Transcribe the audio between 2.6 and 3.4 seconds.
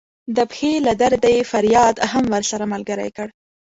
ملګری کړ.